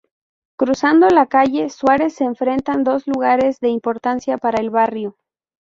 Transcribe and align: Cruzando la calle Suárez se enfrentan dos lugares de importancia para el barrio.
Cruzando 0.55 1.09
la 1.09 1.27
calle 1.27 1.69
Suárez 1.69 2.15
se 2.15 2.23
enfrentan 2.23 2.83
dos 2.83 3.05
lugares 3.05 3.59
de 3.59 3.69
importancia 3.69 4.39
para 4.39 4.59
el 4.59 4.71
barrio. 4.71 5.15